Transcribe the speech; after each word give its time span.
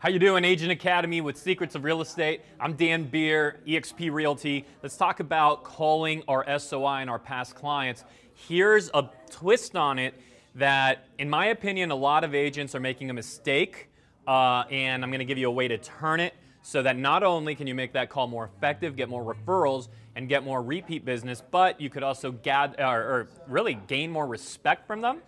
How 0.00 0.08
you 0.08 0.18
doing, 0.18 0.46
Agent 0.46 0.72
Academy 0.72 1.20
with 1.20 1.36
Secrets 1.36 1.74
of 1.74 1.84
Real 1.84 2.00
Estate? 2.00 2.40
I'm 2.58 2.72
Dan 2.72 3.04
Beer, 3.04 3.60
eXp 3.66 4.10
Realty. 4.10 4.64
Let's 4.82 4.96
talk 4.96 5.20
about 5.20 5.62
calling 5.62 6.22
our 6.26 6.58
SOI 6.58 7.00
and 7.02 7.10
our 7.10 7.18
past 7.18 7.54
clients. 7.54 8.04
Here's 8.32 8.88
a 8.94 9.10
twist 9.30 9.76
on 9.76 9.98
it 9.98 10.14
that, 10.54 11.04
in 11.18 11.28
my 11.28 11.48
opinion, 11.48 11.90
a 11.90 11.94
lot 11.94 12.24
of 12.24 12.34
agents 12.34 12.74
are 12.74 12.80
making 12.80 13.10
a 13.10 13.12
mistake, 13.12 13.90
uh, 14.26 14.64
and 14.70 15.04
I'm 15.04 15.10
going 15.10 15.18
to 15.18 15.26
give 15.26 15.36
you 15.36 15.48
a 15.48 15.52
way 15.52 15.68
to 15.68 15.76
turn 15.76 16.18
it 16.18 16.32
so 16.62 16.82
that 16.82 16.96
not 16.96 17.22
only 17.22 17.54
can 17.54 17.66
you 17.66 17.74
make 17.74 17.92
that 17.92 18.08
call 18.08 18.26
more 18.26 18.46
effective, 18.56 18.96
get 18.96 19.10
more 19.10 19.34
referrals, 19.34 19.88
and 20.16 20.30
get 20.30 20.42
more 20.44 20.62
repeat 20.62 21.04
business, 21.04 21.42
but 21.50 21.78
you 21.78 21.90
could 21.90 22.02
also 22.02 22.32
gather, 22.32 22.82
or, 22.82 23.00
or 23.02 23.28
really 23.46 23.74
gain 23.86 24.10
more 24.10 24.26
respect 24.26 24.86
from 24.86 25.02
them 25.02 25.20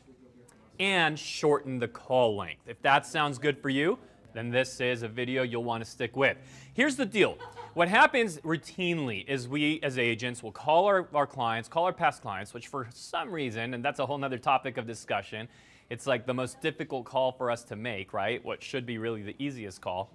and 0.80 1.18
shorten 1.18 1.78
the 1.78 1.88
call 1.88 2.38
length. 2.38 2.62
If 2.66 2.80
that 2.80 3.04
sounds 3.04 3.36
good 3.36 3.60
for 3.60 3.68
you, 3.68 3.98
then 4.34 4.50
this 4.50 4.80
is 4.80 5.02
a 5.02 5.08
video 5.08 5.42
you'll 5.42 5.64
want 5.64 5.84
to 5.84 5.90
stick 5.90 6.16
with. 6.16 6.36
Here's 6.74 6.96
the 6.96 7.06
deal. 7.06 7.38
What 7.74 7.88
happens 7.88 8.38
routinely 8.38 9.26
is 9.28 9.48
we 9.48 9.80
as 9.82 9.98
agents 9.98 10.42
will 10.42 10.52
call 10.52 10.86
our, 10.86 11.08
our 11.14 11.26
clients, 11.26 11.68
call 11.68 11.84
our 11.84 11.92
past 11.92 12.22
clients, 12.22 12.52
which 12.52 12.68
for 12.68 12.88
some 12.94 13.30
reason, 13.30 13.74
and 13.74 13.84
that's 13.84 13.98
a 13.98 14.06
whole 14.06 14.18
nother 14.18 14.38
topic 14.38 14.76
of 14.76 14.86
discussion, 14.86 15.48
it's 15.90 16.06
like 16.06 16.26
the 16.26 16.34
most 16.34 16.60
difficult 16.60 17.04
call 17.04 17.32
for 17.32 17.50
us 17.50 17.64
to 17.64 17.76
make, 17.76 18.12
right? 18.12 18.42
What 18.44 18.62
should 18.62 18.86
be 18.86 18.98
really 18.98 19.22
the 19.22 19.36
easiest 19.38 19.80
call. 19.80 20.10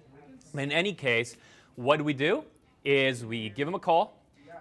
In 0.54 0.72
any 0.72 0.92
case, 0.92 1.36
what 1.76 1.98
do 1.98 2.04
we 2.04 2.14
do? 2.14 2.44
Is 2.84 3.24
we 3.24 3.50
give 3.50 3.66
them 3.66 3.74
a 3.74 3.78
call, 3.78 4.17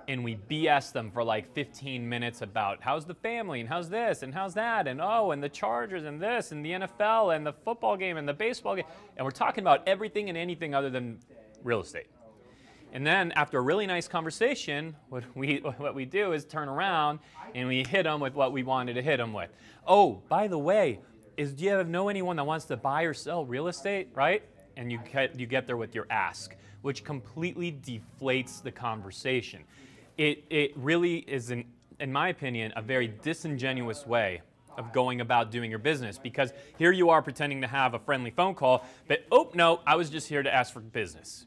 and 0.08 0.24
we 0.24 0.38
BS 0.50 0.94
them 0.94 1.12
for 1.12 1.24
like 1.24 1.54
15 1.54 2.08
minutes 2.08 2.42
about 2.42 2.78
how's 2.82 3.06
the 3.06 3.14
family 3.14 3.60
and 3.60 3.68
how's 3.68 3.90
this 3.90 4.24
and 4.24 4.34
how's 4.34 4.54
that 4.54 4.88
and 4.88 5.02
oh 5.02 5.32
and 5.32 5.44
the 5.44 5.50
Chargers 5.50 6.06
and 6.06 6.22
this 6.22 6.52
and 6.52 6.66
the 6.66 6.72
NFL 6.72 7.36
and 7.36 7.46
the 7.46 7.54
football 7.54 7.98
game 7.98 8.18
and 8.18 8.28
the 8.28 8.34
baseball 8.34 8.76
game 8.76 8.86
and 9.18 9.26
we're 9.26 9.32
talking 9.32 9.64
about 9.64 9.88
everything 9.88 10.30
and 10.30 10.38
anything 10.38 10.74
other 10.74 10.90
than 10.90 11.20
real 11.64 11.82
estate. 11.82 12.08
And 12.94 13.06
then 13.06 13.34
after 13.34 13.58
a 13.58 13.62
really 13.62 13.86
nice 13.86 14.08
conversation, 14.08 14.96
what 15.10 15.24
we 15.36 15.58
what 15.78 15.94
we 15.94 16.06
do 16.06 16.34
is 16.34 16.46
turn 16.46 16.70
around 16.70 17.20
and 17.54 17.68
we 17.68 17.84
hit 17.84 18.04
them 18.04 18.20
with 18.20 18.34
what 18.34 18.52
we 18.52 18.64
wanted 18.64 18.94
to 18.94 19.02
hit 19.02 19.18
them 19.18 19.34
with. 19.34 19.50
Oh, 19.86 20.22
by 20.30 20.48
the 20.48 20.58
way, 20.58 21.00
is 21.36 21.54
do 21.54 21.66
you 21.66 21.72
have 21.72 21.90
know 21.90 22.10
anyone 22.10 22.38
that 22.38 22.46
wants 22.46 22.66
to 22.66 22.78
buy 22.78 23.04
or 23.04 23.14
sell 23.14 23.46
real 23.46 23.68
estate, 23.68 24.10
right? 24.14 24.44
And 24.78 24.92
you 24.92 25.00
get 25.12 25.38
you 25.40 25.48
get 25.48 25.68
there 25.68 25.78
with 25.78 25.94
your 25.94 26.08
ask, 26.10 26.56
which 26.82 27.04
completely 27.04 27.72
deflates 27.72 28.62
the 28.62 28.72
conversation 28.72 29.64
it, 30.18 30.44
it 30.50 30.72
really 30.76 31.18
is, 31.18 31.52
an, 31.52 31.66
in 32.00 32.12
my 32.12 32.30
opinion, 32.30 32.74
a 32.76 32.82
very 32.82 33.08
disingenuous 33.08 34.06
way 34.06 34.42
of 34.78 34.94
going 34.94 35.22
about 35.22 35.52
doing 35.52 35.70
your 35.70 35.80
business 35.80 36.18
because 36.18 36.54
here 36.78 36.92
you 36.92 37.10
are 37.10 37.22
pretending 37.22 37.62
to 37.62 37.68
have 37.68 37.94
a 37.94 38.00
friendly 38.00 38.30
phone 38.30 38.54
call, 38.54 38.86
but 39.08 39.26
oh 39.32 39.50
no, 39.54 39.82
I 39.88 39.96
was 39.96 40.10
just 40.10 40.30
here 40.30 40.44
to 40.44 40.54
ask 40.54 40.72
for 40.72 40.80
business. 40.80 41.46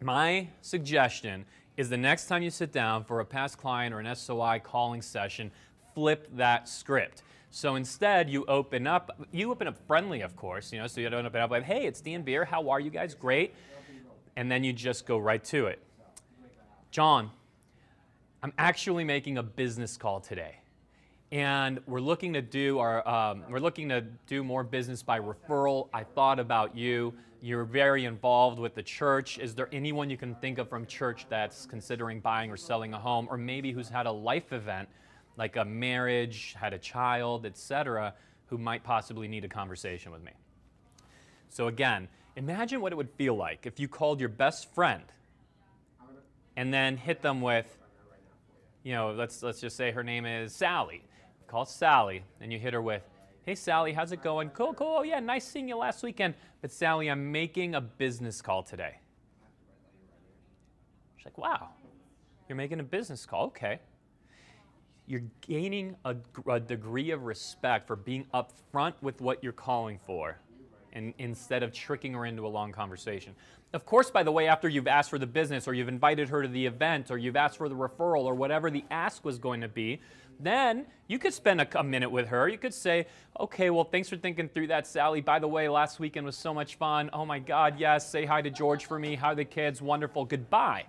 My 0.00 0.48
suggestion 0.62 1.44
is 1.76 1.90
the 1.90 1.96
next 1.96 2.26
time 2.26 2.42
you 2.42 2.50
sit 2.50 2.72
down 2.72 3.04
for 3.04 3.20
a 3.20 3.24
past 3.24 3.58
client 3.58 3.94
or 3.94 4.00
an 4.00 4.14
SOI 4.14 4.60
calling 4.62 5.02
session, 5.02 5.50
flip 5.94 6.28
that 6.36 6.68
script. 6.68 7.22
So 7.50 7.76
instead, 7.76 8.28
you 8.28 8.44
open 8.46 8.86
up, 8.86 9.26
you 9.30 9.50
open 9.50 9.68
up 9.68 9.76
friendly, 9.86 10.22
of 10.22 10.34
course, 10.34 10.72
you 10.72 10.78
know, 10.78 10.86
so 10.86 11.00
you 11.00 11.08
don't 11.08 11.24
open 11.24 11.40
up 11.40 11.50
like, 11.50 11.64
hey, 11.64 11.86
it's 11.86 12.00
Dan 12.00 12.22
Beer, 12.22 12.44
how 12.44 12.68
are 12.70 12.80
you 12.80 12.90
guys? 12.90 13.14
Great. 13.14 13.54
And 14.36 14.50
then 14.50 14.64
you 14.64 14.72
just 14.72 15.06
go 15.06 15.18
right 15.18 15.42
to 15.44 15.66
it. 15.66 15.80
John, 16.90 17.30
I'm 18.44 18.52
actually 18.58 19.04
making 19.04 19.38
a 19.38 19.42
business 19.42 19.96
call 19.96 20.20
today. 20.20 20.56
And 21.32 21.80
we're 21.86 21.98
looking 21.98 22.34
to 22.34 22.42
do 22.42 22.78
our, 22.78 23.08
um, 23.08 23.42
we're 23.48 23.58
looking 23.58 23.88
to 23.88 24.02
do 24.26 24.44
more 24.44 24.62
business 24.62 25.02
by 25.02 25.18
referral. 25.18 25.88
I 25.94 26.04
thought 26.04 26.38
about 26.38 26.76
you. 26.76 27.14
You're 27.40 27.64
very 27.64 28.04
involved 28.04 28.58
with 28.58 28.74
the 28.74 28.82
church. 28.82 29.38
Is 29.38 29.54
there 29.54 29.70
anyone 29.72 30.10
you 30.10 30.18
can 30.18 30.34
think 30.34 30.58
of 30.58 30.68
from 30.68 30.84
church 30.84 31.24
that's 31.30 31.64
considering 31.64 32.20
buying 32.20 32.50
or 32.50 32.58
selling 32.58 32.92
a 32.92 32.98
home, 32.98 33.28
or 33.30 33.38
maybe 33.38 33.72
who's 33.72 33.88
had 33.88 34.04
a 34.04 34.12
life 34.12 34.52
event, 34.52 34.90
like 35.38 35.56
a 35.56 35.64
marriage, 35.64 36.54
had 36.60 36.74
a 36.74 36.78
child, 36.78 37.46
etc., 37.46 38.12
who 38.48 38.58
might 38.58 38.84
possibly 38.84 39.26
need 39.26 39.46
a 39.46 39.48
conversation 39.48 40.12
with 40.12 40.22
me? 40.22 40.32
So 41.48 41.68
again, 41.68 42.08
imagine 42.36 42.82
what 42.82 42.92
it 42.92 42.96
would 42.96 43.10
feel 43.16 43.36
like 43.36 43.64
if 43.64 43.80
you 43.80 43.88
called 43.88 44.20
your 44.20 44.28
best 44.28 44.70
friend 44.74 45.04
and 46.58 46.74
then 46.74 46.98
hit 46.98 47.22
them 47.22 47.40
with, 47.40 47.78
you 48.84 48.92
know, 48.92 49.12
let's, 49.12 49.42
let's 49.42 49.60
just 49.60 49.76
say 49.76 49.90
her 49.90 50.04
name 50.04 50.26
is 50.26 50.54
Sally. 50.54 51.02
Call 51.48 51.64
Sally, 51.64 52.22
and 52.40 52.52
you 52.52 52.58
hit 52.58 52.74
her 52.74 52.82
with, 52.82 53.02
Hey, 53.44 53.54
Sally, 53.54 53.92
how's 53.92 54.12
it 54.12 54.22
going? 54.22 54.50
Cool, 54.50 54.72
cool. 54.74 54.96
Oh, 55.00 55.02
yeah, 55.02 55.20
nice 55.20 55.46
seeing 55.46 55.68
you 55.68 55.76
last 55.76 56.02
weekend. 56.02 56.34
But, 56.62 56.70
Sally, 56.70 57.10
I'm 57.10 57.32
making 57.32 57.74
a 57.74 57.80
business 57.80 58.40
call 58.40 58.62
today. 58.62 58.96
She's 61.16 61.26
like, 61.26 61.38
Wow, 61.38 61.70
you're 62.48 62.56
making 62.56 62.80
a 62.80 62.84
business 62.84 63.26
call. 63.26 63.46
Okay. 63.46 63.80
You're 65.06 65.24
gaining 65.42 65.96
a, 66.06 66.16
a 66.48 66.58
degree 66.60 67.10
of 67.10 67.24
respect 67.24 67.86
for 67.86 67.96
being 67.96 68.26
upfront 68.32 68.94
with 69.02 69.20
what 69.20 69.42
you're 69.42 69.52
calling 69.52 69.98
for 70.06 70.38
and 70.94 71.14
instead 71.18 71.62
of 71.62 71.72
tricking 71.72 72.14
her 72.14 72.24
into 72.24 72.46
a 72.46 72.48
long 72.48 72.72
conversation. 72.72 73.34
Of 73.72 73.84
course, 73.84 74.10
by 74.10 74.22
the 74.22 74.30
way, 74.30 74.46
after 74.46 74.68
you've 74.68 74.86
asked 74.86 75.10
for 75.10 75.18
the 75.18 75.26
business 75.26 75.66
or 75.66 75.74
you've 75.74 75.88
invited 75.88 76.28
her 76.28 76.42
to 76.42 76.48
the 76.48 76.66
event 76.66 77.10
or 77.10 77.18
you've 77.18 77.36
asked 77.36 77.56
for 77.56 77.68
the 77.68 77.74
referral 77.74 78.24
or 78.24 78.34
whatever 78.34 78.70
the 78.70 78.84
ask 78.90 79.24
was 79.24 79.38
going 79.38 79.62
to 79.62 79.68
be, 79.68 80.00
then 80.38 80.86
you 81.08 81.18
could 81.18 81.34
spend 81.34 81.60
a, 81.60 81.78
a, 81.78 81.82
minute 81.82 82.10
with 82.10 82.28
her. 82.28 82.48
You 82.48 82.58
could 82.58 82.74
say, 82.74 83.06
okay, 83.38 83.70
well, 83.70 83.84
thanks 83.84 84.08
for 84.08 84.16
thinking 84.16 84.48
through 84.48 84.68
that, 84.68 84.86
Sally. 84.86 85.20
By 85.20 85.38
the 85.38 85.48
way, 85.48 85.68
last 85.68 85.98
weekend 85.98 86.26
was 86.26 86.36
so 86.36 86.54
much 86.54 86.76
fun. 86.76 87.10
Oh 87.12 87.26
my 87.26 87.38
God, 87.38 87.78
yes. 87.78 88.08
Say 88.08 88.24
hi 88.24 88.42
to 88.42 88.50
George 88.50 88.86
for 88.86 88.98
me. 88.98 89.16
Hi, 89.16 89.34
the 89.34 89.44
kids? 89.44 89.82
Wonderful. 89.82 90.24
Goodbye. 90.24 90.84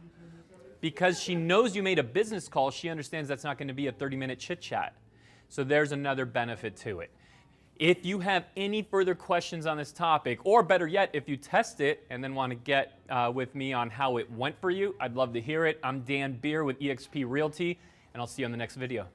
Because 0.81 1.19
she 1.19 1.35
knows 1.35 1.75
you 1.75 1.81
made 1.81 1.99
a 1.99 2.03
business 2.03 2.47
call, 2.47 2.69
she 2.69 2.89
understands 2.89 3.27
that's 3.27 3.43
not 3.43 3.57
going 3.57 3.69
to 3.69 3.73
be 3.73 3.87
a 3.87 3.91
30 3.91 4.17
minute 4.17 4.39
chit 4.39 4.61
chat. 4.61 4.95
So 5.49 5.63
there's 5.63 5.91
another 5.91 6.25
benefit 6.25 6.75
to 6.77 6.99
it. 6.99 7.11
If 7.77 8.05
you 8.05 8.19
have 8.19 8.45
any 8.55 8.83
further 8.83 9.15
questions 9.15 9.65
on 9.65 9.75
this 9.75 9.91
topic, 9.91 10.39
or 10.45 10.63
better 10.63 10.87
yet, 10.87 11.09
if 11.11 11.27
you 11.27 11.35
test 11.35 11.81
it 11.81 12.05
and 12.09 12.23
then 12.23 12.33
want 12.33 12.51
to 12.51 12.55
get 12.55 12.99
uh, 13.09 13.29
with 13.35 13.53
me 13.53 13.73
on 13.73 13.89
how 13.89 14.15
it 14.15 14.31
went 14.31 14.57
for 14.61 14.71
you, 14.71 14.95
I'd 15.01 15.13
love 15.13 15.33
to 15.33 15.41
hear 15.41 15.65
it. 15.65 15.77
I'm 15.83 15.99
Dan 16.01 16.39
Beer 16.39 16.63
with 16.63 16.79
eXp 16.79 17.25
Realty, 17.27 17.77
and 18.13 18.21
I'll 18.21 18.27
see 18.27 18.43
you 18.43 18.45
on 18.45 18.51
the 18.51 18.57
next 18.57 18.75
video. 18.75 19.07